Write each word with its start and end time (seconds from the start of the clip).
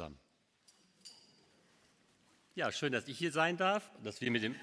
zusammen. 0.00 0.18
Ja, 2.54 2.72
schön, 2.72 2.90
dass 2.90 3.06
ich 3.06 3.18
hier 3.18 3.32
sein 3.32 3.58
darf, 3.58 3.90
dass 4.02 4.22
wir 4.22 4.30
mit 4.30 4.42
dem 4.42 4.54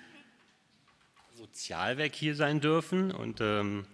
Sozialwerk 1.36 2.16
hier 2.16 2.36
sein 2.36 2.60
dürfen 2.60 3.12
und 3.12 3.40
ähm, 3.40 3.86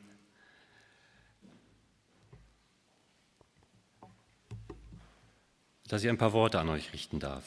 dass 5.89 6.01
ich 6.01 6.09
ein 6.09 6.17
paar 6.17 6.31
Worte 6.31 6.61
an 6.61 6.69
euch 6.69 6.93
richten 6.93 7.19
darf. 7.19 7.44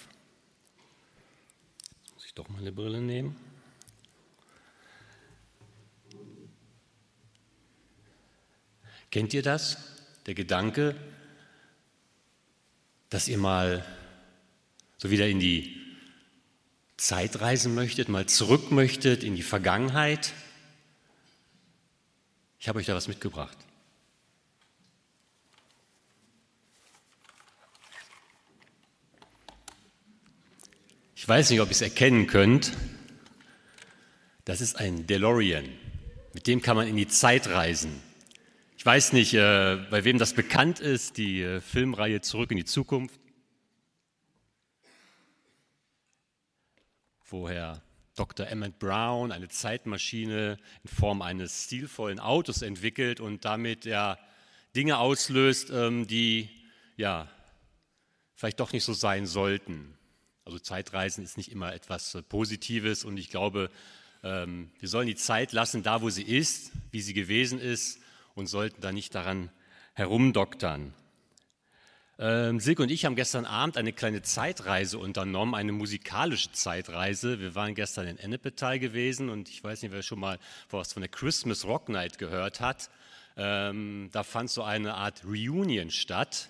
Muss 2.15 2.27
ich 2.27 2.35
doch 2.35 2.51
mal 2.51 2.59
eine 2.59 2.73
Brille 2.73 3.01
nehmen. 3.01 3.35
Kennt 9.11 9.33
ihr 9.33 9.43
das? 9.43 9.79
Der 10.27 10.35
Gedanke, 10.35 10.95
dass 13.11 13.29
ihr 13.29 13.39
mal 13.39 13.85
so 14.99 15.11
wieder 15.11 15.29
in 15.29 15.41
die 15.41 15.81
Zeit 16.97 17.41
reisen 17.41 17.75
möchtet, 17.75 18.09
mal 18.09 18.27
zurück 18.27 18.71
möchtet 18.71 19.23
in 19.23 19.37
die 19.37 19.43
Vergangenheit? 19.43 20.33
Ich 22.59 22.69
habe 22.69 22.79
euch 22.79 22.87
da 22.87 22.95
was 22.95 23.09
mitgebracht. 23.09 23.57
Ich 31.15 31.29
weiß 31.29 31.51
nicht, 31.51 31.61
ob 31.61 31.69
ihr 31.69 31.73
es 31.73 31.83
erkennen 31.83 32.27
könnt. 32.27 32.73
Das 34.45 34.61
ist 34.61 34.77
ein 34.77 35.07
DeLorean. 35.07 35.69
Mit 36.35 36.47
dem 36.47 36.63
kann 36.63 36.77
man 36.77 36.87
in 36.87 36.97
die 36.97 37.09
Zeit 37.09 37.49
reisen. 37.49 38.01
Ich 38.87 38.89
weiß 38.89 39.15
nicht, 39.15 39.35
äh, 39.35 39.79
bei 39.91 40.05
wem 40.05 40.17
das 40.17 40.33
bekannt 40.33 40.79
ist, 40.79 41.17
die 41.17 41.43
äh, 41.43 41.61
Filmreihe 41.61 42.21
Zurück 42.21 42.53
in 42.53 42.57
die 42.57 42.65
Zukunft. 42.65 43.19
Woher 47.29 47.83
Dr. 48.15 48.47
Emmett 48.47 48.79
Brown 48.79 49.33
eine 49.33 49.49
Zeitmaschine 49.49 50.57
in 50.85 50.89
Form 50.89 51.21
eines 51.21 51.65
stilvollen 51.65 52.21
Autos 52.21 52.63
entwickelt 52.63 53.19
und 53.19 53.45
damit 53.45 53.87
ja 53.87 54.21
Dinge 54.77 54.99
auslöst, 54.99 55.71
ähm, 55.71 56.07
die 56.07 56.49
ja 56.97 57.29
vielleicht 58.37 58.61
doch 58.61 58.73
nicht 58.73 58.85
so 58.85 58.93
sein 58.93 59.27
sollten. 59.27 59.99
Also 60.45 60.61
Zeitreisen 60.61 61.25
ist 61.25 61.37
nicht 61.37 61.51
immer 61.51 61.75
etwas 61.75 62.15
äh, 62.15 62.23
Positives 62.23 63.05
und 63.05 63.17
ich 63.17 63.31
glaube, 63.31 63.69
ähm, 64.23 64.71
wir 64.79 64.89
sollen 64.89 65.09
die 65.09 65.17
Zeit 65.17 65.51
lassen, 65.51 65.83
da 65.83 66.03
wo 66.03 66.09
sie 66.09 66.23
ist, 66.23 66.71
wie 66.93 67.01
sie 67.01 67.15
gewesen 67.15 67.59
ist 67.59 67.99
und 68.37 68.47
sollten 68.47 68.81
da 68.81 68.93
nicht 68.93 69.15
daran 69.17 69.51
herumdoktern. 69.95 70.93
Ähm, 72.19 72.61
Silke 72.61 72.83
und 72.83 72.91
ich 72.91 73.05
haben 73.05 73.17
gestern 73.17 73.45
Abend 73.45 73.77
eine 73.77 73.93
kleine 73.93 74.23
Zeitreise 74.23 74.99
unternommen, 74.99 75.55
eine 75.55 75.73
musikalische 75.73 76.53
Zeitreise. 76.53 77.41
Wir 77.41 77.55
waren 77.55 77.75
gestern 77.75 78.07
in 78.07 78.19
Ennepetal 78.19 78.79
gewesen 78.79 79.29
und 79.29 79.49
ich 79.49 79.63
weiß 79.63 79.83
nicht, 79.83 79.93
wer 79.93 80.03
schon 80.03 80.21
mal 80.21 80.39
was 80.71 80.93
von 80.93 81.03
der 81.03 81.11
Christmas 81.11 81.65
Rock 81.65 81.89
Night 81.89 82.19
gehört 82.19 82.61
hat. 82.61 82.89
Ähm, 83.37 84.09
da 84.13 84.23
fand 84.23 84.51
so 84.51 84.63
eine 84.63 84.95
Art 84.95 85.25
Reunion 85.25 85.91
statt. 85.91 86.49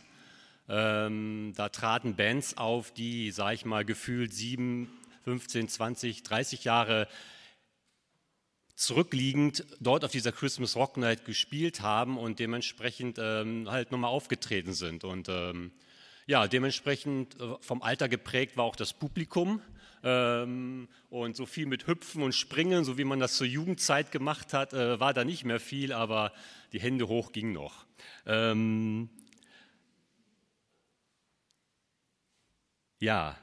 Ähm, 0.69 1.53
da 1.57 1.69
traten 1.69 2.15
Bands 2.15 2.57
auf, 2.57 2.93
die, 2.93 3.31
sag 3.31 3.55
ich 3.55 3.65
mal, 3.65 3.85
gefühlt 3.85 4.33
sieben, 4.33 4.89
15, 5.25 5.69
20, 5.69 6.23
30 6.23 6.65
Jahre 6.65 7.09
zurückliegend 8.77 9.65
dort 9.81 10.05
auf 10.05 10.13
dieser 10.13 10.33
Christmas 10.33 10.77
Rock 10.77 10.99
Night 10.99 11.25
gespielt 11.25 11.81
haben 11.81 12.19
und 12.19 12.39
dementsprechend 12.39 13.19
ähm, 13.19 13.69
halt 13.71 13.91
nochmal 13.91 14.11
aufgetreten 14.11 14.75
sind. 14.75 15.03
Und 15.03 15.29
ähm, 15.29 15.73
ja, 16.27 16.47
dementsprechend 16.47 17.41
äh, 17.41 17.55
vom 17.61 17.83
Alter 17.83 18.09
geprägt 18.09 18.57
war 18.57 18.65
auch 18.65 18.77
das 18.77 18.93
Publikum. 18.93 19.63
Ähm, 20.03 20.89
und 21.09 21.37
so 21.37 21.47
viel 21.47 21.67
mit 21.67 21.87
Hüpfen 21.87 22.23
und 22.23 22.35
Springen, 22.35 22.85
so 22.85 22.99
wie 22.99 23.05
man 23.05 23.19
das 23.19 23.37
zur 23.37 23.47
Jugendzeit 23.47 24.13
gemacht 24.13 24.53
hat, 24.53 24.75
äh, 24.75 25.01
war 25.01 25.15
da 25.15 25.25
nicht 25.25 25.45
mehr 25.45 25.59
viel, 25.59 25.93
aber 25.93 26.33
die 26.73 26.81
Hände 26.81 27.09
hoch 27.09 27.33
ging 27.33 27.53
noch. 27.53 27.87
Ähm, 28.27 29.09
ja, 32.99 33.39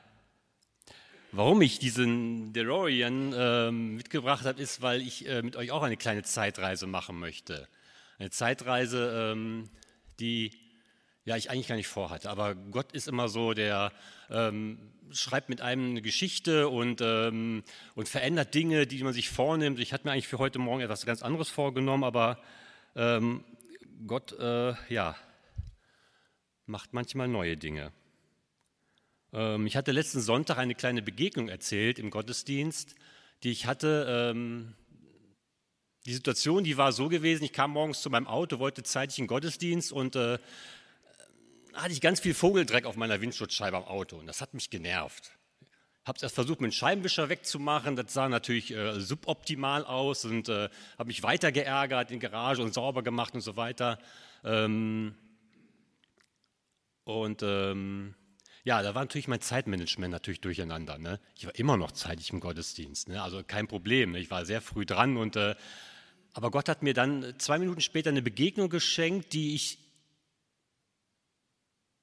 Warum 1.36 1.64
ich 1.64 1.80
diesen 1.80 2.54
DeLorean 2.54 3.34
äh, 3.34 3.72
mitgebracht 3.72 4.46
habe, 4.46 4.62
ist, 4.62 4.84
weil 4.84 5.02
ich 5.02 5.28
äh, 5.28 5.42
mit 5.42 5.56
euch 5.56 5.72
auch 5.72 5.82
eine 5.82 5.98
kleine 5.98 6.22
Zeitreise 6.22 6.86
machen 6.86 7.20
möchte. 7.20 7.68
Eine 8.20 8.30
Zeitreise, 8.30 9.32
ähm, 9.34 9.68
die 10.20 10.52
ja, 11.26 11.36
ich 11.36 11.50
eigentlich 11.50 11.70
gar 11.70 11.76
nicht 11.76 11.88
vorhatte. 11.88 12.30
Aber 12.30 12.54
Gott 12.54 12.92
ist 12.92 13.08
immer 13.08 13.30
so, 13.30 13.56
der 13.56 13.92
ähm, 14.30 14.78
schreibt 15.10 15.50
mit 15.50 15.60
einem 15.60 15.90
eine 15.90 16.04
Geschichte 16.04 16.70
und, 16.70 17.02
ähm, 17.02 17.64
und 17.96 18.08
verändert 18.08 18.54
Dinge, 18.54 18.86
die 18.86 19.04
man 19.04 19.14
sich 19.14 19.32
vornimmt. 19.32 19.80
Ich 19.80 19.92
hatte 19.92 20.06
mir 20.06 20.12
eigentlich 20.12 20.28
für 20.28 20.38
heute 20.38 20.60
Morgen 20.60 20.82
etwas 20.84 21.04
ganz 21.04 21.24
anderes 21.24 21.50
vorgenommen, 21.50 22.04
aber 22.04 22.38
ähm, 22.96 23.44
Gott, 24.06 24.34
äh, 24.38 24.76
ja, 24.88 25.16
macht 26.68 26.94
manchmal 26.94 27.28
neue 27.28 27.58
Dinge. 27.58 27.92
Ähm, 29.34 29.68
ich 29.68 29.76
hatte 29.76 29.92
letzten 29.92 30.22
Sonntag 30.22 30.58
eine 30.58 30.76
kleine 30.76 31.02
Begegnung 31.02 31.50
erzählt 31.50 32.00
im 32.00 32.10
Gottesdienst, 32.10 32.96
die 33.44 33.52
ich 33.52 33.66
hatte. 33.66 34.32
Ähm, 34.32 34.76
die 36.06 36.14
Situation, 36.14 36.66
die 36.66 36.78
war 36.78 36.92
so 36.92 37.08
gewesen, 37.08 37.46
ich 37.46 37.54
kam 37.54 37.72
morgens 37.72 38.02
zu 38.02 38.10
meinem 38.10 38.28
Auto, 38.28 38.60
wollte 38.60 38.84
zeitig 38.84 39.20
in 39.20 39.24
den 39.24 39.30
Gottesdienst 39.30 39.92
und 39.94 40.16
äh, 40.16 40.38
hatte 41.74 41.94
ich 41.94 42.02
ganz 42.02 42.20
viel 42.20 42.34
Vogeldreck 42.34 42.86
auf 42.86 42.98
meiner 42.98 43.22
Windschutzscheibe 43.22 43.78
am 43.78 43.86
Auto 43.86 44.18
und 44.18 44.28
das 44.28 44.42
hat 44.42 44.54
mich 44.54 44.70
genervt. 44.70 45.32
Habe 46.06 46.18
es 46.18 46.24
erst 46.24 46.36
versucht, 46.36 46.60
mit 46.60 46.72
dem 46.72 46.76
Scheibenwischer 46.76 47.30
wegzumachen. 47.30 47.96
Das 47.96 48.12
sah 48.12 48.28
natürlich 48.28 48.72
äh, 48.72 49.00
suboptimal 49.00 49.86
aus 49.86 50.26
und 50.26 50.50
äh, 50.50 50.68
habe 50.98 51.08
mich 51.08 51.24
weiter 51.24 51.54
geärgert 51.54 52.12
in 52.12 52.20
Garage 52.20 52.62
und 52.62 52.74
sauber 52.74 53.02
gemacht 53.02 53.34
und 53.34 53.42
so 53.42 53.56
weiter. 53.56 53.98
Ähm, 54.44 55.16
und 57.06 57.42
ähm, 57.42 58.16
ja, 58.63 58.81
da 58.81 58.96
war 58.96 59.03
natürlich 59.03 59.28
mein 59.28 59.41
Zeitmanagement 59.41 60.12
natürlich 60.12 60.40
durcheinander. 60.41 60.97
Ne? 60.97 61.19
Ich 61.35 61.46
war 61.46 61.56
immer 61.56 61.75
noch 61.75 61.91
zeitig 61.91 62.31
im 62.31 62.40
Gottesdienst, 62.40 63.09
ne? 63.09 63.22
also 63.22 63.44
kein 63.44 63.68
Problem. 63.68 64.13
Ne? 64.13 64.19
Ich 64.19 64.31
war 64.31 64.46
sehr 64.46 64.62
früh 64.62 64.85
dran 64.85 65.18
und 65.18 65.35
äh, 65.35 65.56
aber 66.34 66.50
Gott 66.50 66.68
hat 66.68 66.81
mir 66.81 66.94
dann 66.94 67.35
zwei 67.38 67.59
Minuten 67.59 67.81
später 67.81 68.09
eine 68.09 68.24
Begegnung 68.24 68.69
geschenkt, 68.69 69.34
die 69.34 69.53
ich, 69.53 69.78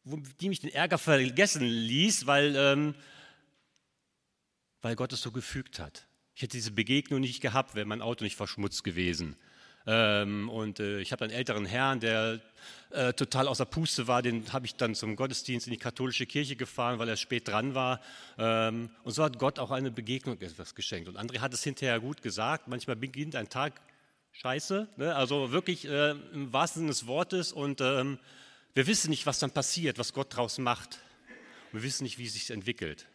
die 0.04 0.48
mich 0.48 0.60
den 0.60 0.70
Ärger 0.70 0.98
vergessen 0.98 1.66
ließ, 1.66 2.26
weil, 2.26 2.54
ähm, 2.56 2.94
weil 4.82 4.94
Gott 4.94 5.12
es 5.12 5.20
so 5.20 5.32
gefügt 5.32 5.80
hat. 5.80 6.06
Ich 6.34 6.42
hätte 6.42 6.56
diese 6.56 6.70
Begegnung 6.70 7.20
nicht 7.20 7.40
gehabt, 7.40 7.74
wäre 7.74 7.86
mein 7.86 8.02
Auto 8.02 8.22
nicht 8.22 8.36
verschmutzt 8.36 8.84
gewesen. 8.84 9.36
Ähm, 9.92 10.48
und 10.48 10.78
äh, 10.78 11.00
ich 11.00 11.10
habe 11.10 11.24
einen 11.24 11.32
älteren 11.32 11.66
Herrn, 11.66 11.98
der 11.98 12.38
äh, 12.90 13.12
total 13.12 13.48
außer 13.48 13.64
Puste 13.64 14.06
war, 14.06 14.22
den 14.22 14.52
habe 14.52 14.64
ich 14.64 14.76
dann 14.76 14.94
zum 14.94 15.16
Gottesdienst 15.16 15.66
in 15.66 15.72
die 15.72 15.80
katholische 15.80 16.26
Kirche 16.26 16.54
gefahren, 16.54 17.00
weil 17.00 17.08
er 17.08 17.16
spät 17.16 17.48
dran 17.48 17.74
war. 17.74 18.00
Ähm, 18.38 18.90
und 19.02 19.12
so 19.12 19.24
hat 19.24 19.40
Gott 19.40 19.58
auch 19.58 19.72
eine 19.72 19.90
Begegnung 19.90 20.40
etwas 20.40 20.76
geschenkt. 20.76 21.08
Und 21.08 21.18
André 21.18 21.40
hat 21.40 21.52
es 21.52 21.64
hinterher 21.64 21.98
gut 21.98 22.22
gesagt, 22.22 22.68
manchmal 22.68 22.94
beginnt 22.94 23.34
ein 23.34 23.48
Tag 23.48 23.80
scheiße, 24.30 24.86
ne? 24.96 25.16
also 25.16 25.50
wirklich 25.50 25.88
äh, 25.88 26.10
im 26.10 26.52
wahrsten 26.52 26.82
Sinne 26.82 26.90
des 26.90 27.08
Wortes. 27.08 27.50
Und 27.50 27.80
ähm, 27.80 28.20
wir 28.74 28.86
wissen 28.86 29.10
nicht, 29.10 29.26
was 29.26 29.40
dann 29.40 29.50
passiert, 29.50 29.98
was 29.98 30.12
Gott 30.12 30.34
daraus 30.34 30.58
macht. 30.58 31.00
Wir 31.72 31.82
wissen 31.82 32.04
nicht, 32.04 32.16
wie 32.16 32.26
es 32.26 32.34
sich 32.34 32.50
entwickelt. 32.50 33.08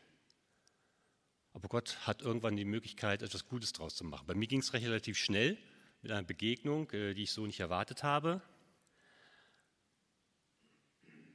Aber 1.54 1.70
Gott 1.70 1.96
hat 2.02 2.22
irgendwann 2.22 2.58
die 2.58 2.66
Möglichkeit, 2.66 3.22
etwas 3.22 3.48
Gutes 3.48 3.72
daraus 3.72 3.96
zu 3.96 4.04
machen. 4.04 4.28
Bei 4.28 4.36
mir 4.36 4.48
ging 4.48 4.60
es 4.60 4.74
relativ 4.74 5.18
schnell 5.18 5.58
mit 6.06 6.12
einer 6.12 6.22
Begegnung, 6.22 6.92
äh, 6.92 7.16
die 7.16 7.24
ich 7.24 7.32
so 7.32 7.48
nicht 7.48 7.60
erwartet 7.60 8.04
habe. 8.04 8.40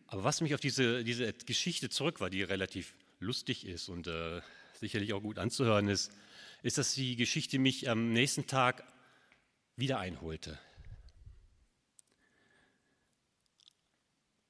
Aber 0.07 0.23
was 0.23 0.41
mich 0.41 0.55
auf 0.55 0.61
diese, 0.61 1.03
diese 1.03 1.33
Geschichte 1.33 1.89
zurück 1.91 2.21
war, 2.21 2.31
die 2.31 2.45
relativ 2.45 2.95
lustig 3.19 3.67
ist 3.67 3.89
und 3.89 4.07
äh, 4.07 4.41
sicherlich 4.75 5.13
auch 5.13 5.22
gut 5.22 5.41
anzuhören 5.41 5.89
ist, 5.89 6.13
ist, 6.63 6.78
dass 6.78 6.95
die 6.95 7.17
Geschichte 7.17 7.59
mich 7.59 7.91
am 7.91 8.13
nächsten 8.13 8.47
Tag 8.47 8.84
wieder 9.75 9.99
einholte. 9.99 10.57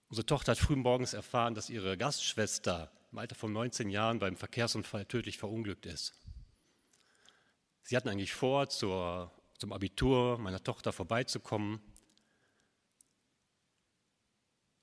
Unsere 0.09 0.27
Tochter 0.27 0.53
hat 0.53 0.59
früh 0.59 0.77
morgens 0.77 1.15
erfahren, 1.15 1.55
dass 1.55 1.71
ihre 1.71 1.97
Gastschwester 1.97 2.93
im 3.11 3.17
Alter 3.17 3.37
von 3.37 3.55
19 3.55 3.89
Jahren 3.89 4.19
beim 4.19 4.37
Verkehrsunfall 4.37 5.07
tödlich 5.07 5.39
verunglückt 5.39 5.87
ist. 5.87 6.13
Sie 7.85 7.97
hatten 7.97 8.11
eigentlich 8.11 8.35
vor, 8.35 8.69
zur 8.69 9.33
zum 9.61 9.73
Abitur 9.75 10.39
meiner 10.39 10.63
Tochter 10.63 10.91
vorbeizukommen. 10.91 11.81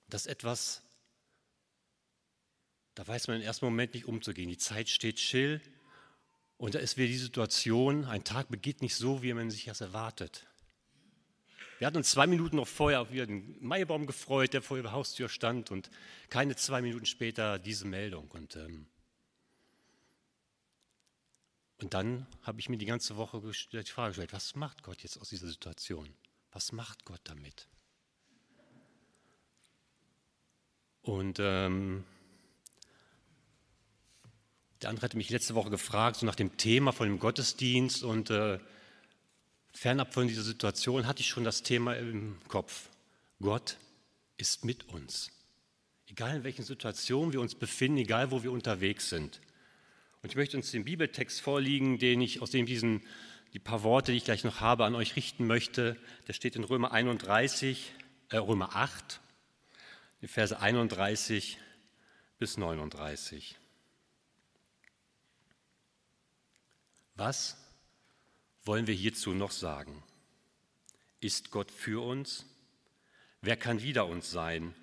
Das 0.08 0.22
ist 0.22 0.32
etwas, 0.32 0.84
da 2.94 3.06
weiß 3.06 3.28
man 3.28 3.38
im 3.38 3.44
ersten 3.44 3.66
Moment 3.66 3.96
nicht 3.96 4.06
umzugehen. 4.06 4.50
Die 4.50 4.58
Zeit 4.58 4.88
steht 4.88 5.20
still 5.20 5.62
und 6.58 6.76
da 6.76 6.80
ist 6.80 6.96
wieder 6.96 7.08
die 7.08 7.18
Situation, 7.18 8.06
ein 8.06 8.24
Tag 8.24 8.50
beginnt 8.50 8.84
nicht 8.84 8.96
so, 8.96 9.24
wie 9.24 9.34
man 9.34 9.50
sich 9.50 9.66
das 9.66 9.82
erwartet. 9.82 10.46
Wir 11.80 11.88
hatten 11.88 11.98
uns 11.98 12.12
zwei 12.12 12.28
Minuten 12.28 12.56
noch 12.56 12.68
vorher 12.68 13.02
auf 13.02 13.10
den 13.10 13.58
Maibaum 13.60 14.06
gefreut, 14.06 14.54
der 14.54 14.62
vor 14.62 14.78
ihrer 14.78 14.92
Haustür 14.92 15.28
stand 15.28 15.72
und 15.72 15.90
keine 16.30 16.56
zwei 16.56 16.84
Minuten 16.84 17.06
später 17.08 17.58
diese 17.58 17.86
Meldung. 17.86 18.30
Und, 18.30 18.56
ähm, 18.56 18.88
und 21.80 21.94
dann 21.94 22.26
habe 22.42 22.60
ich 22.60 22.70
mir 22.70 22.78
die 22.78 22.86
ganze 22.86 23.18
Woche 23.18 23.42
die 23.42 23.84
Frage 23.84 24.10
gestellt, 24.10 24.34
was 24.34 24.56
macht 24.56 24.84
Gott 24.84 25.04
jetzt 25.04 25.20
aus 25.20 25.30
dieser 25.30 25.48
Situation? 25.48 26.10
Was 26.52 26.72
macht 26.72 27.06
Gott 27.06 27.22
damit? 27.26 27.68
Und 31.04 31.38
ähm, 31.40 32.04
der 34.82 34.90
andere 34.90 35.06
hatte 35.06 35.18
mich 35.18 35.30
letzte 35.30 35.56
Woche 35.56 35.70
gefragt, 35.70 36.18
so 36.18 36.26
nach 36.26 36.36
dem 36.36 36.58
Thema 36.58 36.92
von 36.92 37.08
dem 37.08 37.20
Gottesdienst 37.20 38.04
und 38.04 38.30
äh, 38.30 38.60
fernab 39.72 40.14
von 40.14 40.28
dieser 40.28 40.42
Situation 40.42 41.06
hatte 41.06 41.22
ich 41.22 41.28
schon 41.28 41.44
das 41.44 41.62
Thema 41.64 41.96
im 41.96 42.38
Kopf. 42.48 42.90
Gott 43.40 43.78
ist 44.38 44.66
mit 44.66 44.90
uns. 44.90 45.32
Egal 46.08 46.38
in 46.38 46.44
welchen 46.44 46.64
Situationen 46.64 47.34
wir 47.34 47.42
uns 47.42 47.54
befinden, 47.54 48.00
egal 48.00 48.32
wo 48.32 48.42
wir 48.44 48.52
unterwegs 48.52 49.10
sind. 49.10 49.40
Und 50.28 50.32
ich 50.32 50.36
möchte 50.36 50.58
uns 50.58 50.72
den 50.72 50.84
Bibeltext 50.84 51.40
vorliegen, 51.40 52.00
den 52.00 52.20
ich, 52.20 52.42
aus 52.42 52.52
dem 52.52 52.66
diesen, 52.66 53.02
die 53.54 53.60
paar 53.60 53.84
Worte, 53.84 54.12
die 54.12 54.18
ich 54.18 54.26
gleich 54.26 54.44
noch 54.44 54.60
habe, 54.60 54.84
an 54.84 54.94
euch 54.94 55.16
richten 55.16 55.48
möchte. 55.48 55.96
Der 56.28 56.34
steht 56.34 56.58
in 56.58 56.66
Römer 56.66 56.92
31, 56.92 57.94
äh, 58.28 58.36
Römer 58.36 58.76
8, 58.76 59.22
die 60.22 60.28
Verse 60.28 60.60
31 60.60 61.60
bis 62.40 62.58
39. 62.58 63.56
Was 67.16 67.56
wollen 68.66 68.86
wir 68.86 68.96
hierzu 68.96 69.34
noch 69.34 69.52
sagen? 69.52 70.04
Ist 71.22 71.52
Gott 71.52 71.72
für 71.72 72.06
uns? 72.06 72.46
Wer 73.40 73.56
kann 73.56 73.82
wider 73.82 74.08
uns 74.08 74.30
sein? 74.30 74.76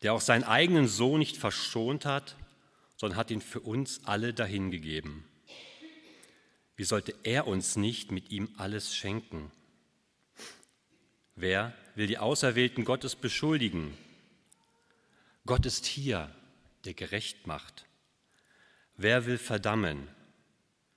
Der 0.00 0.14
auch 0.14 0.22
seinen 0.22 0.44
eigenen 0.44 0.88
Sohn 0.88 1.18
nicht 1.18 1.36
verschont 1.36 2.06
hat, 2.06 2.34
sondern 3.00 3.16
hat 3.16 3.30
ihn 3.30 3.40
für 3.40 3.60
uns 3.60 4.04
alle 4.04 4.34
dahingegeben. 4.34 5.24
Wie 6.76 6.84
sollte 6.84 7.14
er 7.22 7.46
uns 7.46 7.76
nicht 7.76 8.12
mit 8.12 8.30
ihm 8.30 8.50
alles 8.58 8.94
schenken? 8.94 9.50
Wer 11.34 11.74
will 11.94 12.06
die 12.06 12.18
Auserwählten 12.18 12.84
Gottes 12.84 13.16
beschuldigen? 13.16 13.96
Gott 15.46 15.64
ist 15.64 15.86
hier, 15.86 16.30
der 16.84 16.92
gerecht 16.92 17.46
macht. 17.46 17.86
Wer 18.98 19.24
will 19.24 19.38
verdammen? 19.38 20.06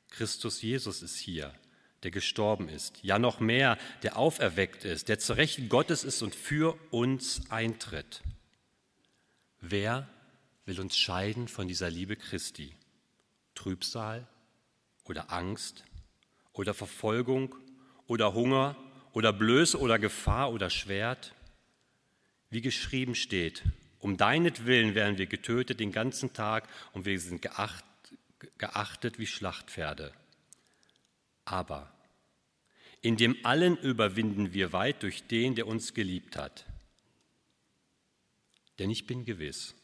Christus 0.10 0.62
Jesus 0.62 1.04
ist 1.04 1.16
hier, 1.16 1.54
der 2.04 2.12
gestorben 2.12 2.68
ist. 2.68 3.02
Ja 3.02 3.18
noch 3.18 3.40
mehr, 3.40 3.78
der 4.02 4.18
auferweckt 4.18 4.84
ist, 4.84 5.08
der 5.08 5.20
zu 5.20 5.38
Rechten 5.38 5.70
Gottes 5.70 6.04
ist 6.04 6.22
und 6.22 6.36
für 6.36 6.78
uns 6.92 7.50
eintritt. 7.50 8.22
Wer 9.62 10.13
will 10.66 10.80
uns 10.80 10.98
scheiden 10.98 11.48
von 11.48 11.68
dieser 11.68 11.90
Liebe 11.90 12.16
Christi? 12.16 12.74
Trübsal 13.56 14.28
oder 15.06 15.32
Angst 15.32 15.84
oder 16.54 16.74
Verfolgung 16.74 17.56
oder 18.08 18.34
Hunger 18.34 18.76
oder 19.12 19.32
Blöße 19.32 19.80
oder 19.80 20.00
Gefahr 20.00 20.52
oder 20.52 20.70
Schwert? 20.70 21.34
Wie 22.50 22.62
geschrieben 22.62 23.16
steht, 23.16 23.64
um 24.00 24.18
deinetwillen 24.18 24.96
werden 24.96 25.18
wir 25.18 25.28
getötet 25.28 25.80
den 25.80 25.92
ganzen 25.92 26.34
Tag 26.34 26.68
und 26.94 27.06
wir 27.06 27.20
sind 27.20 27.42
geachtet 27.42 27.86
geachtet 28.58 29.20
wie 29.20 29.28
Schlachtpferde. 29.28 30.14
Aber 31.46 31.92
in 33.02 33.18
dem 33.18 33.38
allen 33.44 33.78
überwinden 33.78 34.54
wir 34.54 34.74
weit 34.74 35.04
durch 35.04 35.28
den, 35.28 35.56
der 35.56 35.68
uns 35.68 35.94
geliebt 35.94 36.38
hat. 36.38 36.66
Denn 38.80 38.90
ich 38.90 39.06
bin 39.06 39.26
gewiss, 39.26 39.76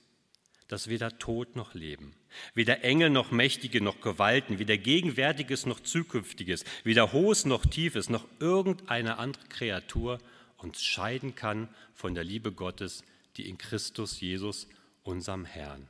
dass 0.69 0.87
weder 0.87 1.17
Tod 1.17 1.55
noch 1.55 1.73
Leben, 1.73 2.15
weder 2.53 2.83
Engel 2.83 3.09
noch 3.09 3.31
Mächtige 3.31 3.81
noch 3.81 3.99
Gewalten, 4.01 4.59
weder 4.59 4.77
Gegenwärtiges 4.77 5.65
noch 5.65 5.81
Zukünftiges, 5.81 6.63
weder 6.83 7.11
Hohes 7.11 7.43
noch 7.43 7.65
Tiefes 7.65 8.07
noch 8.07 8.25
irgendeine 8.39 9.17
andere 9.17 9.45
Kreatur 9.49 10.19
uns 10.57 10.83
scheiden 10.83 11.35
kann 11.35 11.67
von 11.93 12.13
der 12.13 12.23
Liebe 12.23 12.51
Gottes, 12.51 13.03
die 13.35 13.49
in 13.49 13.57
Christus 13.57 14.21
Jesus, 14.21 14.67
unserem 15.03 15.43
Herrn, 15.43 15.87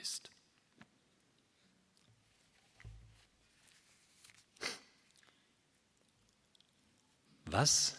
ist. 0.00 0.30
Was 7.46 7.96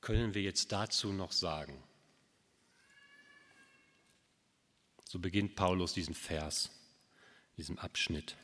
können 0.00 0.34
wir 0.34 0.42
jetzt 0.42 0.70
dazu 0.70 1.12
noch 1.12 1.32
sagen? 1.32 1.82
So 5.12 5.18
beginnt 5.18 5.56
Paulus 5.56 5.92
diesen 5.92 6.14
Vers, 6.14 6.70
diesen 7.58 7.78
Abschnitt. 7.78 8.34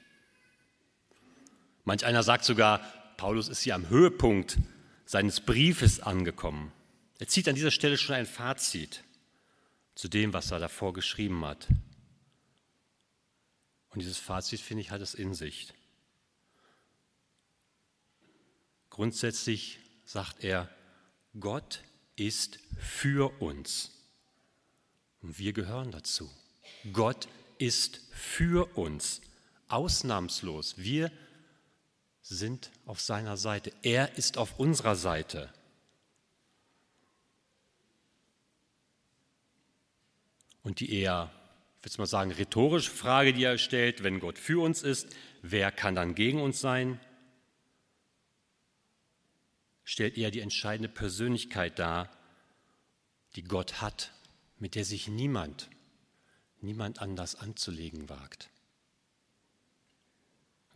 Manch 1.84 2.04
einer 2.04 2.22
sagt 2.22 2.44
sogar, 2.44 2.80
Paulus 3.16 3.48
ist 3.48 3.62
hier 3.62 3.74
am 3.74 3.88
Höhepunkt 3.88 4.58
seines 5.06 5.40
Briefes 5.40 6.00
angekommen. 6.00 6.70
Er 7.20 7.26
zieht 7.26 7.48
an 7.48 7.54
dieser 7.54 7.70
Stelle 7.70 7.96
schon 7.96 8.16
ein 8.16 8.26
Fazit 8.26 9.02
zu 9.94 10.08
dem, 10.08 10.34
was 10.34 10.50
er 10.50 10.58
davor 10.58 10.92
geschrieben 10.92 11.42
hat. 11.46 11.68
Und 13.88 14.00
dieses 14.00 14.18
Fazit, 14.18 14.60
finde 14.60 14.82
ich, 14.82 14.90
hat 14.90 15.00
es 15.00 15.14
in 15.14 15.32
sich. 15.32 15.72
Grundsätzlich 18.90 19.78
sagt 20.04 20.44
er, 20.44 20.68
Gott 21.40 21.82
ist 22.16 22.58
für 22.78 23.40
uns. 23.40 23.90
Und 25.22 25.38
wir 25.38 25.54
gehören 25.54 25.92
dazu. 25.92 26.30
Gott 26.92 27.28
ist 27.58 28.00
für 28.12 28.76
uns. 28.76 29.20
Ausnahmslos. 29.68 30.78
Wir 30.78 31.10
sind 32.22 32.70
auf 32.86 33.00
seiner 33.00 33.36
Seite. 33.36 33.72
Er 33.82 34.16
ist 34.16 34.38
auf 34.38 34.58
unserer 34.58 34.96
Seite. 34.96 35.52
Und 40.62 40.80
die 40.80 40.92
eher, 40.92 41.30
ich 41.78 41.84
würde 41.84 41.98
mal 41.98 42.06
sagen, 42.06 42.30
rhetorische 42.30 42.90
Frage, 42.90 43.32
die 43.32 43.44
er 43.44 43.58
stellt, 43.58 44.02
wenn 44.02 44.20
Gott 44.20 44.38
für 44.38 44.62
uns 44.62 44.82
ist, 44.82 45.08
wer 45.42 45.70
kann 45.70 45.94
dann 45.94 46.14
gegen 46.14 46.40
uns 46.40 46.60
sein? 46.60 47.00
stellt 49.88 50.18
er 50.18 50.30
die 50.30 50.40
entscheidende 50.40 50.90
Persönlichkeit 50.90 51.78
dar, 51.78 52.10
die 53.36 53.42
Gott 53.42 53.80
hat, 53.80 54.12
mit 54.58 54.74
der 54.74 54.84
sich 54.84 55.08
niemand, 55.08 55.70
niemand 56.62 57.00
anders 57.00 57.34
anzulegen 57.34 58.08
wagt. 58.08 58.50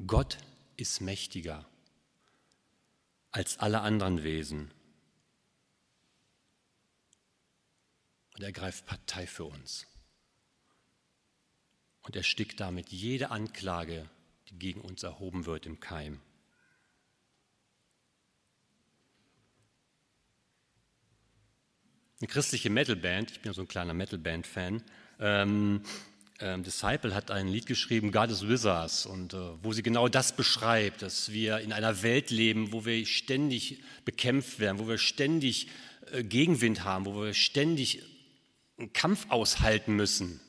Gott 0.07 0.39
ist 0.77 1.01
mächtiger 1.01 1.65
als 3.31 3.59
alle 3.59 3.81
anderen 3.81 4.23
Wesen. 4.23 4.71
Und 8.35 8.43
er 8.43 8.53
greift 8.53 8.87
Partei 8.87 9.27
für 9.27 9.45
uns. 9.45 9.87
Und 12.03 12.17
er 12.17 12.23
stickt 12.23 12.61
damit 12.61 12.89
jede 12.91 13.31
Anklage, 13.31 14.09
die 14.49 14.59
gegen 14.59 14.81
uns 14.81 15.03
erhoben 15.03 15.47
wird, 15.47 15.67
im 15.67 15.81
Keim. 15.81 16.21
eine 22.23 22.29
christliche 22.29 22.71
Metalband, 22.71 23.33
ich 23.33 23.41
bin 23.41 23.51
ja 23.51 23.55
so 23.55 23.63
ein 23.63 23.69
kleiner 23.69 23.95
Metalband-Fan, 23.95 24.85
ähm, 25.23 25.83
ähm, 26.41 26.65
Disciple 26.65 27.15
hat 27.15 27.31
ein 27.31 27.47
Lied 27.47 27.67
geschrieben, 27.67 28.11
God 28.11 28.31
is 28.31 28.47
with 28.47 28.65
us, 28.65 29.07
und 29.07 29.33
äh, 29.33 29.63
wo 29.63 29.73
sie 29.73 29.83
genau 29.83 30.09
das 30.09 30.35
beschreibt, 30.35 31.03
dass 31.03 31.31
wir 31.31 31.59
in 31.59 31.73
einer 31.73 32.03
Welt 32.03 32.31
leben, 32.31 32.73
wo 32.73 32.85
wir 32.85 33.07
ständig 33.07 33.83
bekämpft 34.05 34.59
werden, 34.59 34.79
wo 34.79 34.89
wir 34.89 34.99
ständig 34.99 35.69
äh, 36.11 36.25
Gegenwind 36.25 36.85
haben, 36.85 37.07
wo 37.07 37.23
wir 37.23 37.35
ständig 37.35 38.03
einen 38.77 38.93
Kampf 38.93 39.31
aushalten 39.31 39.95
müssen, 39.95 40.41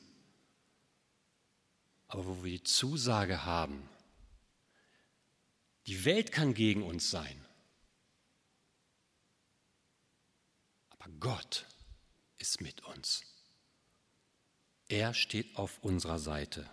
aber 2.08 2.26
wo 2.26 2.44
wir 2.44 2.52
die 2.52 2.64
Zusage 2.64 3.46
haben, 3.46 3.88
die 5.86 6.06
Welt 6.06 6.32
kann 6.32 6.54
gegen 6.54 6.82
uns 6.82 7.12
sein, 7.12 7.44
Aber 11.04 11.12
Gott 11.20 11.66
ist 12.38 12.62
mit 12.62 12.82
uns. 12.86 13.33
Er 14.94 15.16
steht 15.16 15.56
auf 15.56 15.80
unserer 15.84 16.20
Seite. 16.20 16.70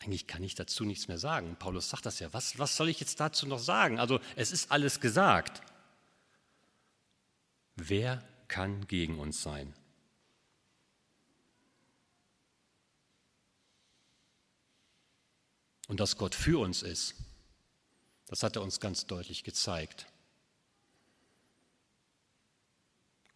Eigentlich 0.00 0.26
kann 0.26 0.42
ich 0.42 0.54
dazu 0.54 0.86
nichts 0.86 1.06
mehr 1.06 1.18
sagen. 1.18 1.54
Paulus 1.58 1.90
sagt 1.90 2.06
das 2.06 2.18
ja. 2.18 2.32
Was, 2.32 2.58
was 2.58 2.78
soll 2.78 2.88
ich 2.88 2.98
jetzt 2.98 3.20
dazu 3.20 3.46
noch 3.46 3.58
sagen? 3.58 3.98
Also 3.98 4.20
es 4.36 4.52
ist 4.52 4.72
alles 4.72 5.00
gesagt. 5.00 5.60
Wer 7.76 8.26
kann 8.48 8.86
gegen 8.86 9.18
uns 9.18 9.42
sein? 9.42 9.74
Und 15.88 16.00
dass 16.00 16.16
Gott 16.16 16.34
für 16.34 16.58
uns 16.58 16.82
ist, 16.82 17.14
Das 18.28 18.42
hat 18.42 18.56
er 18.56 18.62
uns 18.62 18.80
ganz 18.80 19.06
deutlich 19.06 19.44
gezeigt. 19.44 20.06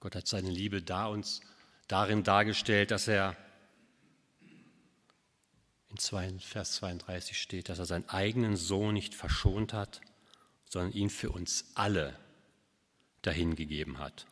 Gott 0.01 0.15
hat 0.15 0.27
seine 0.27 0.51
Liebe 0.51 0.83
da 0.83 1.07
uns 1.07 1.43
darin 1.89 2.23
dargestellt, 2.25 2.91
dass 2.91 3.09
er 3.09 3.37
in 5.89 6.41
Vers 6.41 6.73
32 6.77 7.41
steht, 7.41 7.69
dass 7.69 7.79
er 7.79 7.85
seinen 7.87 8.09
eigenen 8.09 8.57
Sohn 8.57 8.95
nicht 8.95 9.15
verschont 9.15 9.73
hat, 9.73 10.01
sondern 10.69 10.93
ihn 10.93 11.11
für 11.11 11.31
uns 11.31 11.67
alle 11.75 12.19
dahingegeben 13.21 13.99
hat. 13.99 14.27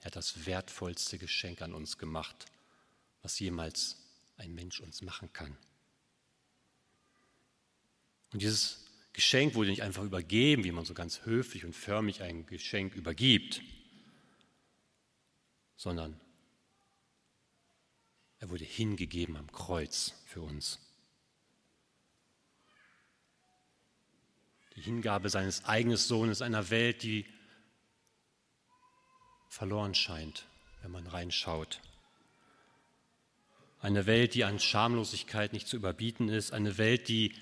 Er 0.00 0.06
hat 0.06 0.16
das 0.16 0.46
wertvollste 0.46 1.18
Geschenk 1.18 1.60
an 1.60 1.74
uns 1.74 1.98
gemacht, 1.98 2.46
was 3.22 3.40
jemals 3.40 3.96
ein 4.36 4.54
Mensch 4.54 4.80
uns 4.80 5.02
machen 5.02 5.32
kann. 5.32 5.56
Und 8.32 8.42
dieses 8.42 8.85
Geschenk 9.16 9.54
wurde 9.54 9.70
nicht 9.70 9.82
einfach 9.82 10.02
übergeben, 10.02 10.64
wie 10.64 10.72
man 10.72 10.84
so 10.84 10.92
ganz 10.92 11.24
höflich 11.24 11.64
und 11.64 11.74
förmlich 11.74 12.20
ein 12.20 12.44
Geschenk 12.44 12.94
übergibt, 12.94 13.62
sondern 15.74 16.20
er 18.40 18.50
wurde 18.50 18.66
hingegeben 18.66 19.38
am 19.38 19.50
Kreuz 19.50 20.12
für 20.26 20.42
uns. 20.42 20.78
Die 24.74 24.82
Hingabe 24.82 25.30
seines 25.30 25.64
eigenen 25.64 25.96
Sohnes 25.96 26.42
einer 26.42 26.68
Welt, 26.68 27.02
die 27.02 27.24
verloren 29.48 29.94
scheint, 29.94 30.46
wenn 30.82 30.90
man 30.90 31.06
reinschaut. 31.06 31.80
Eine 33.80 34.04
Welt, 34.04 34.34
die 34.34 34.44
an 34.44 34.60
Schamlosigkeit 34.60 35.54
nicht 35.54 35.68
zu 35.68 35.76
überbieten 35.76 36.28
ist, 36.28 36.52
eine 36.52 36.76
Welt, 36.76 37.08
die 37.08 37.34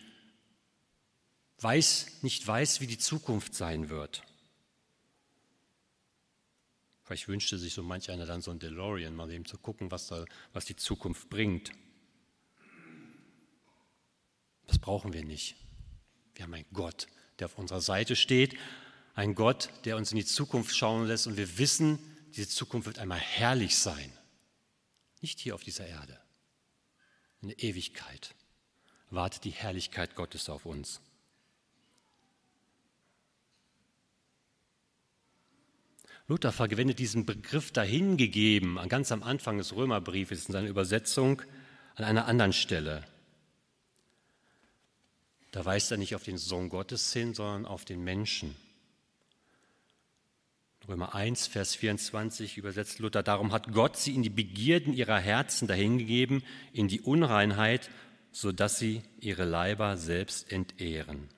weiß, 1.59 2.23
nicht 2.23 2.47
weiß, 2.47 2.81
wie 2.81 2.87
die 2.87 2.99
Zukunft 2.99 3.55
sein 3.55 3.89
wird. 3.89 4.23
Vielleicht 7.05 7.29
wünschte 7.29 7.59
sich 7.59 7.75
so 7.75 7.83
manch 7.83 8.11
einer 8.11 8.25
dann 8.25 8.41
so 8.41 8.51
ein 8.51 8.59
DeLorean, 8.59 9.15
mal 9.15 9.31
eben 9.31 9.45
zu 9.45 9.59
gucken, 9.59 9.91
was, 9.91 10.07
da, 10.07 10.25
was 10.53 10.65
die 10.65 10.77
Zukunft 10.77 11.29
bringt. 11.29 11.71
Das 14.67 14.79
brauchen 14.79 15.13
wir 15.13 15.25
nicht. 15.25 15.57
Wir 16.35 16.45
haben 16.45 16.55
einen 16.55 16.67
Gott, 16.73 17.07
der 17.39 17.47
auf 17.47 17.59
unserer 17.59 17.83
Seite 17.83 18.17
steht, 18.17 18.57
ein 19.15 19.35
Gott, 19.35 19.69
der 19.85 19.97
uns 19.97 20.11
in 20.13 20.17
die 20.17 20.25
Zukunft 20.25 20.75
schauen 20.75 21.07
lässt 21.07 21.27
und 21.27 21.37
wir 21.37 21.59
wissen, 21.59 21.99
diese 22.35 22.49
Zukunft 22.49 22.87
wird 22.87 22.99
einmal 22.99 23.21
herrlich 23.21 23.77
sein. 23.77 24.11
Nicht 25.21 25.39
hier 25.41 25.55
auf 25.55 25.63
dieser 25.63 25.87
Erde. 25.87 26.19
In 27.41 27.49
der 27.49 27.63
Ewigkeit 27.63 28.35
wartet 29.11 29.45
die 29.45 29.51
Herrlichkeit 29.51 30.17
Gottes 30.17 30.49
auf 30.49 30.67
uns. 30.67 31.01
Luther 36.27 36.53
verwendet 36.53 36.99
diesen 36.99 37.27
Begriff 37.27 37.71
dahingegeben, 37.71 38.79
ganz 38.89 39.13
am 39.13 39.23
Anfang 39.23 39.59
des 39.59 39.75
Römerbriefes 39.75 40.47
in 40.47 40.53
seiner 40.53 40.69
Übersetzung, 40.69 41.43
an 41.97 42.05
einer 42.05 42.27
anderen 42.27 42.55
Stelle. 42.55 43.05
Da 45.51 45.65
weist 45.65 45.91
er 45.91 45.99
nicht 45.99 46.15
auf 46.15 46.25
den 46.25 46.39
Sohn 46.39 46.71
Gottes 46.71 47.13
hin, 47.13 47.35
sondern 47.35 47.67
auf 47.67 47.85
den 47.85 48.03
Menschen. 48.03 48.57
Römer 50.89 51.15
1, 51.15 51.47
Vers 51.47 51.75
24 51.77 52.57
übersetzt 52.57 52.99
Luther, 52.99 53.23
darum 53.23 53.53
hat 53.53 53.73
Gott 53.73 53.97
sie 53.97 54.15
in 54.15 54.23
die 54.23 54.31
Begierden 54.31 54.93
ihrer 54.93 55.19
Herzen 55.19 55.69
dahingegeben, 55.69 56.43
in 56.73 56.89
die 56.89 57.01
Unreinheit, 57.01 57.91
sodass 58.33 58.79
sie 58.79 59.03
ihre 59.21 59.45
Leiber 59.45 59.97
selbst 59.97 60.51
entehren. 60.51 61.29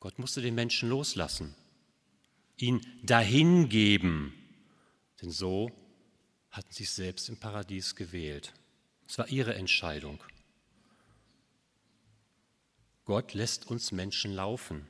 Gott 0.00 0.18
musste 0.18 0.40
den 0.40 0.54
Menschen 0.54 0.88
loslassen, 0.88 1.54
ihn 2.56 2.80
dahingeben, 3.02 4.32
denn 5.20 5.30
so 5.30 5.70
hatten 6.50 6.72
sie 6.72 6.84
es 6.84 6.96
selbst 6.96 7.28
im 7.28 7.36
Paradies 7.36 7.94
gewählt. 7.94 8.54
Es 9.06 9.18
war 9.18 9.28
ihre 9.28 9.54
Entscheidung. 9.54 10.18
Gott 13.04 13.34
lässt 13.34 13.66
uns 13.66 13.92
Menschen 13.92 14.32
laufen. 14.32 14.86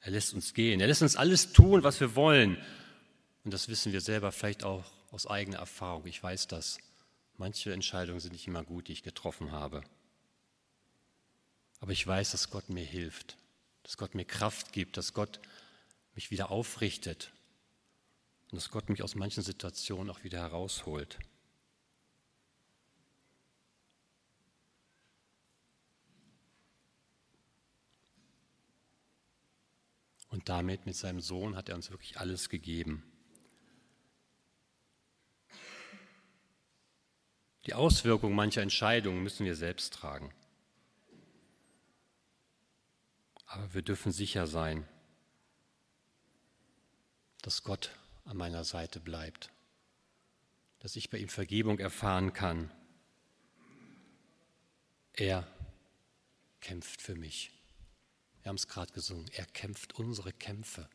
Er 0.00 0.10
lässt 0.10 0.34
uns 0.34 0.52
gehen. 0.52 0.80
Er 0.80 0.88
lässt 0.88 1.02
uns 1.02 1.16
alles 1.16 1.52
tun, 1.52 1.82
was 1.82 2.00
wir 2.00 2.14
wollen. 2.14 2.58
Und 3.44 3.54
das 3.54 3.68
wissen 3.68 3.92
wir 3.92 4.02
selber 4.02 4.30
vielleicht 4.32 4.64
auch 4.64 4.84
aus 5.10 5.26
eigener 5.26 5.58
Erfahrung. 5.58 6.06
Ich 6.06 6.22
weiß 6.22 6.48
das. 6.48 6.78
Manche 7.38 7.72
Entscheidungen 7.72 8.20
sind 8.20 8.32
nicht 8.32 8.46
immer 8.46 8.64
gut, 8.64 8.88
die 8.88 8.92
ich 8.92 9.02
getroffen 9.02 9.52
habe. 9.52 9.82
Aber 11.80 11.92
ich 11.92 12.06
weiß, 12.06 12.32
dass 12.32 12.50
Gott 12.50 12.68
mir 12.68 12.84
hilft 12.84 13.38
dass 13.84 13.96
Gott 13.96 14.14
mir 14.16 14.24
Kraft 14.24 14.72
gibt, 14.72 14.96
dass 14.96 15.12
Gott 15.12 15.40
mich 16.14 16.32
wieder 16.32 16.50
aufrichtet 16.50 17.32
und 18.50 18.56
dass 18.56 18.70
Gott 18.70 18.88
mich 18.88 19.02
aus 19.02 19.14
manchen 19.14 19.44
Situationen 19.44 20.10
auch 20.10 20.24
wieder 20.24 20.40
herausholt. 20.40 21.18
Und 30.28 30.48
damit 30.48 30.84
mit 30.86 30.96
seinem 30.96 31.20
Sohn 31.20 31.54
hat 31.54 31.68
er 31.68 31.76
uns 31.76 31.90
wirklich 31.90 32.18
alles 32.18 32.48
gegeben. 32.48 33.04
Die 37.66 37.74
Auswirkungen 37.74 38.34
mancher 38.34 38.62
Entscheidungen 38.62 39.22
müssen 39.22 39.46
wir 39.46 39.54
selbst 39.54 39.94
tragen. 39.94 40.34
Aber 43.54 43.72
wir 43.72 43.82
dürfen 43.82 44.10
sicher 44.10 44.48
sein, 44.48 44.84
dass 47.42 47.62
Gott 47.62 47.96
an 48.24 48.36
meiner 48.36 48.64
Seite 48.64 48.98
bleibt, 48.98 49.52
dass 50.80 50.96
ich 50.96 51.08
bei 51.08 51.18
ihm 51.18 51.28
Vergebung 51.28 51.78
erfahren 51.78 52.32
kann. 52.32 52.72
Er 55.12 55.46
kämpft 56.60 57.00
für 57.00 57.14
mich. 57.14 57.52
Wir 58.42 58.48
haben 58.48 58.56
es 58.56 58.66
gerade 58.66 58.92
gesungen, 58.92 59.30
er 59.34 59.46
kämpft 59.46 59.94
unsere 59.94 60.32
Kämpfe. 60.32 60.88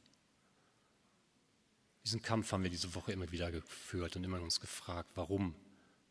Diesen 2.03 2.21
Kampf 2.21 2.51
haben 2.51 2.63
wir 2.63 2.69
diese 2.69 2.93
Woche 2.93 3.13
immer 3.13 3.31
wieder 3.31 3.51
geführt 3.51 4.17
und 4.17 4.25
immer 4.25 4.41
uns 4.41 4.59
gefragt, 4.59 5.11
warum 5.15 5.55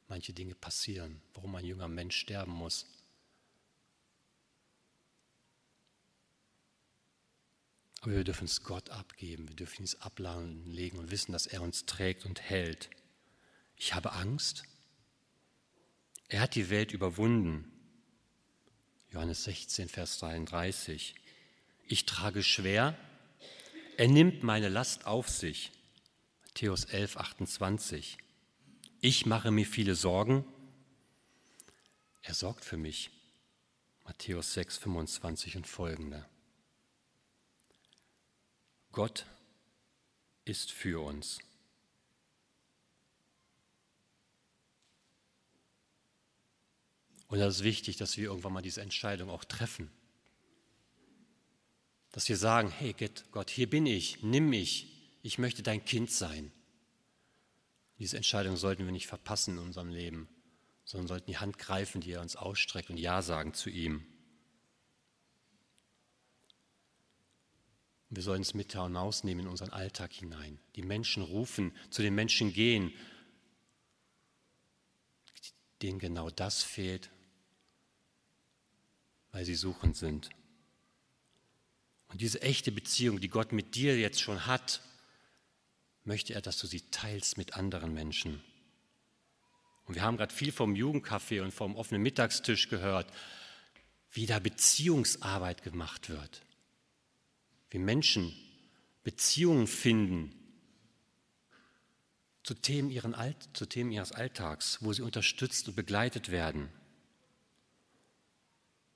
manche 0.08 0.32
Dinge 0.32 0.54
passieren, 0.54 1.20
warum 1.34 1.54
ein 1.56 1.66
junger 1.66 1.88
Mensch 1.88 2.16
sterben 2.16 2.52
muss. 2.52 2.86
Aber 8.00 8.12
wir 8.12 8.24
dürfen 8.24 8.44
es 8.44 8.62
Gott 8.62 8.90
abgeben, 8.90 9.48
wir 9.48 9.56
dürfen 9.56 9.82
es 9.84 10.00
ablegen 10.00 10.98
und 10.98 11.10
wissen, 11.10 11.32
dass 11.32 11.46
er 11.46 11.62
uns 11.62 11.86
trägt 11.86 12.24
und 12.24 12.40
hält. 12.40 12.90
Ich 13.76 13.94
habe 13.94 14.12
Angst. 14.12 14.64
Er 16.28 16.40
hat 16.40 16.54
die 16.54 16.70
Welt 16.70 16.92
überwunden. 16.92 17.72
Johannes 19.10 19.44
16, 19.44 19.88
Vers 19.88 20.18
33. 20.18 21.14
Ich 21.86 22.04
trage 22.04 22.42
schwer. 22.42 22.96
Er 23.96 24.08
nimmt 24.08 24.42
meine 24.42 24.68
Last 24.68 25.06
auf 25.06 25.28
sich. 25.28 25.72
Matthäus 26.44 26.84
11, 26.84 27.16
28. 27.16 28.18
Ich 29.00 29.26
mache 29.26 29.50
mir 29.50 29.64
viele 29.64 29.94
Sorgen. 29.94 30.44
Er 32.22 32.34
sorgt 32.34 32.64
für 32.64 32.76
mich. 32.76 33.10
Matthäus 34.04 34.54
6, 34.54 34.76
25 34.78 35.56
und 35.56 35.66
folgende. 35.66 36.26
Gott 38.92 39.26
ist 40.44 40.72
für 40.72 41.04
uns. 41.04 41.38
Und 47.28 47.38
das 47.38 47.56
ist 47.56 47.64
wichtig, 47.64 47.96
dass 47.98 48.16
wir 48.16 48.24
irgendwann 48.24 48.54
mal 48.54 48.62
diese 48.62 48.80
Entscheidung 48.80 49.28
auch 49.28 49.44
treffen. 49.44 49.90
Dass 52.10 52.28
wir 52.28 52.38
sagen, 52.38 52.70
hey 52.70 52.94
Gott, 53.30 53.50
hier 53.50 53.68
bin 53.68 53.84
ich, 53.84 54.22
nimm 54.22 54.48
mich, 54.48 54.98
ich 55.22 55.38
möchte 55.38 55.62
dein 55.62 55.84
Kind 55.84 56.10
sein. 56.10 56.50
Diese 57.98 58.16
Entscheidung 58.16 58.56
sollten 58.56 58.84
wir 58.84 58.92
nicht 58.92 59.08
verpassen 59.08 59.58
in 59.58 59.64
unserem 59.64 59.90
Leben, 59.90 60.28
sondern 60.84 61.08
sollten 61.08 61.30
die 61.30 61.38
Hand 61.38 61.58
greifen, 61.58 62.00
die 62.00 62.12
er 62.12 62.22
uns 62.22 62.36
ausstreckt 62.36 62.88
und 62.88 62.96
Ja 62.96 63.20
sagen 63.20 63.52
zu 63.52 63.68
ihm. 63.68 64.06
Wir 68.10 68.22
sollen 68.22 68.42
es 68.42 68.54
mit 68.54 68.72
hinausnehmen 68.72 69.44
in 69.44 69.50
unseren 69.50 69.70
Alltag 69.70 70.12
hinein. 70.12 70.58
Die 70.76 70.82
Menschen 70.82 71.22
rufen, 71.22 71.72
zu 71.90 72.02
den 72.02 72.14
Menschen 72.14 72.52
gehen, 72.52 72.92
denen 75.82 75.98
genau 75.98 76.30
das 76.30 76.62
fehlt, 76.62 77.10
weil 79.30 79.44
sie 79.44 79.54
suchend 79.54 79.96
sind. 79.96 80.30
Und 82.08 82.22
diese 82.22 82.40
echte 82.40 82.72
Beziehung, 82.72 83.20
die 83.20 83.28
Gott 83.28 83.52
mit 83.52 83.74
dir 83.74 83.98
jetzt 83.98 84.20
schon 84.20 84.46
hat, 84.46 84.82
möchte 86.04 86.32
er, 86.32 86.40
dass 86.40 86.58
du 86.58 86.66
sie 86.66 86.80
teilst 86.90 87.36
mit 87.36 87.54
anderen 87.54 87.92
Menschen. 87.92 88.42
Und 89.84 89.94
wir 89.94 90.02
haben 90.02 90.16
gerade 90.16 90.34
viel 90.34 90.52
vom 90.52 90.74
Jugendcafé 90.74 91.42
und 91.42 91.52
vom 91.52 91.76
offenen 91.76 92.02
Mittagstisch 92.02 92.70
gehört, 92.70 93.12
wie 94.10 94.26
da 94.26 94.38
Beziehungsarbeit 94.38 95.62
gemacht 95.62 96.08
wird. 96.08 96.42
Wie 97.70 97.78
Menschen 97.78 98.32
Beziehungen 99.04 99.66
finden 99.66 100.34
zu 102.42 102.54
Themen, 102.54 102.90
ihren 102.90 103.14
Alt, 103.14 103.36
zu 103.52 103.66
Themen 103.66 103.90
ihres 103.90 104.12
Alltags, 104.12 104.78
wo 104.80 104.92
sie 104.92 105.02
unterstützt 105.02 105.68
und 105.68 105.76
begleitet 105.76 106.30
werden. 106.30 106.70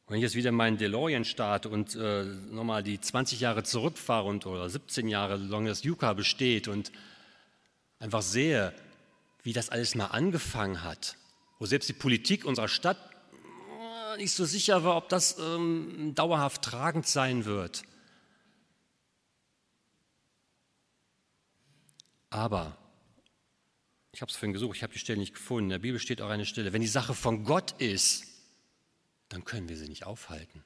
Wenn 0.09 0.17
ich 0.17 0.23
jetzt 0.23 0.35
wieder 0.35 0.53
meinen 0.53 0.79
DeLorean 0.79 1.25
starte 1.25 1.69
und 1.69 1.95
äh, 1.95 2.25
nochmal 2.25 2.83
die 2.83 3.01
20 3.01 3.41
Jahre 3.41 3.63
zurückfahre 3.63 4.29
und, 4.29 4.47
oder 4.47 4.69
17 4.69 5.09
Jahre, 5.09 5.39
solange 5.39 5.69
das 5.69 5.85
Yuka 5.85 6.13
besteht 6.13 6.69
und 6.69 6.93
einfach 7.99 8.23
sehe, 8.23 8.75
wie 9.43 9.53
das 9.53 9.71
alles 9.71 9.95
mal 9.95 10.07
angefangen 10.07 10.83
hat, 10.83 11.17
wo 11.59 11.67
selbst 11.67 11.89
die 11.89 11.95
Politik 11.95 12.45
unserer 12.45 12.69
Stadt 12.69 12.99
äh, 14.15 14.19
nicht 14.19 14.33
so 14.33 14.45
sicher 14.45 14.85
war, 14.85 14.97
ob 14.97 15.09
das 15.09 15.39
ähm, 15.39 16.13
dauerhaft 16.15 16.63
tragend 16.63 17.07
sein 17.07 17.45
wird. 17.45 17.83
Aber, 22.33 22.79
ich 24.11 24.23
habe 24.23 24.31
es 24.31 24.37
vorhin 24.37 24.55
gesucht, 24.55 24.77
ich 24.77 24.83
habe 24.83 24.95
die 24.95 24.99
Stelle 24.99 25.19
nicht 25.19 25.35
gefunden, 25.35 25.65
in 25.65 25.71
der 25.71 25.79
Bibel 25.81 26.01
steht 26.01 26.23
auch 26.23 26.31
eine 26.31 26.47
Stelle, 26.47 26.73
wenn 26.73 26.81
die 26.81 26.89
Sache 26.89 27.13
von 27.13 27.45
Gott 27.45 27.73
ist, 27.73 28.25
dann 29.29 29.45
können 29.45 29.69
wir 29.69 29.77
sie 29.77 29.89
nicht 29.89 30.05
aufhalten. 30.05 30.65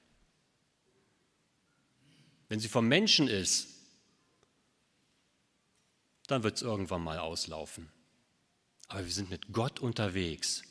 Wenn 2.49 2.61
sie 2.61 2.69
vom 2.69 2.87
Menschen 2.87 3.27
ist, 3.27 3.67
dann 6.29 6.45
wird 6.45 6.55
es 6.55 6.63
irgendwann 6.63 7.03
mal 7.03 7.19
auslaufen. 7.19 7.91
Aber 8.87 9.05
wir 9.05 9.13
sind 9.13 9.29
mit 9.29 9.53
Gott 9.53 9.81
unterwegs. 9.81 10.63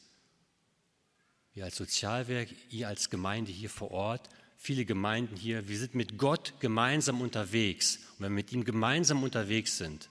Wir 1.54 1.66
als 1.66 1.76
Sozialwerk, 1.76 2.48
ihr 2.70 2.88
als 2.88 3.10
Gemeinde 3.10 3.52
hier 3.52 3.70
vor 3.70 3.92
Ort, 3.92 4.30
viele 4.56 4.86
Gemeinden 4.86 5.36
hier, 5.36 5.68
wir 5.68 5.78
sind 5.78 5.94
mit 5.94 6.18
Gott 6.18 6.54
gemeinsam 6.62 7.20
unterwegs. 7.20 7.98
Und 7.98 8.20
wenn 8.20 8.32
wir 8.32 8.36
mit 8.36 8.54
ihm 8.54 8.64
gemeinsam 8.64 9.24
unterwegs 9.24 9.78
sind, 9.78 10.10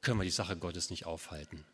können 0.00 0.18
wir 0.18 0.24
die 0.24 0.30
Sache 0.30 0.56
Gottes 0.56 0.90
nicht 0.90 1.06
aufhalten. 1.06 1.64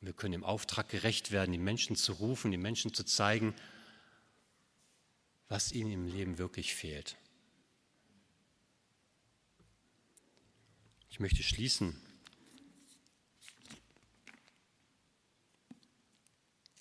Wir 0.00 0.12
können 0.12 0.32
dem 0.32 0.44
Auftrag 0.44 0.88
gerecht 0.88 1.30
werden, 1.30 1.52
die 1.52 1.58
Menschen 1.58 1.96
zu 1.96 2.12
rufen, 2.12 2.50
die 2.50 2.58
Menschen 2.58 2.92
zu 2.92 3.04
zeigen, 3.04 3.54
was 5.48 5.72
ihnen 5.72 5.90
im 5.90 6.06
Leben 6.06 6.38
wirklich 6.38 6.74
fehlt. 6.74 7.16
Ich 11.08 11.20
möchte 11.20 11.42
schließen. 11.42 12.00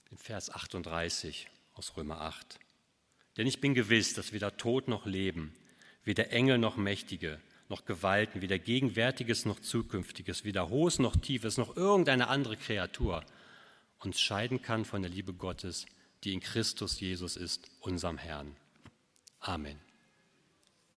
In 0.09 0.17
Vers 0.17 0.49
38 0.49 1.49
aus 1.73 1.95
Römer 1.95 2.21
8. 2.21 2.59
Denn 3.37 3.47
ich 3.47 3.61
bin 3.61 3.73
gewiss, 3.73 4.13
dass 4.13 4.33
weder 4.33 4.57
Tod 4.57 4.87
noch 4.87 5.05
Leben, 5.05 5.55
weder 6.03 6.31
Engel 6.31 6.57
noch 6.57 6.77
Mächtige, 6.77 7.39
noch 7.73 7.85
Gewalten, 7.85 8.43
weder 8.43 8.59
Gegenwärtiges 8.59 9.45
noch 9.45 9.59
Zukünftiges, 9.59 10.43
weder 10.43 10.69
Hohes 10.69 10.99
noch 10.99 11.15
Tiefes, 11.15 11.57
noch 11.57 11.75
irgendeine 11.75 12.27
andere 12.27 12.55
Kreatur 12.55 13.23
uns 13.97 14.21
scheiden 14.21 14.61
kann 14.61 14.85
von 14.85 15.01
der 15.01 15.09
Liebe 15.09 15.33
Gottes, 15.33 15.87
die 16.23 16.33
in 16.33 16.39
Christus 16.39 16.99
Jesus 16.99 17.35
ist, 17.35 17.71
unserem 17.79 18.19
Herrn. 18.19 18.55
Amen. 19.39 19.79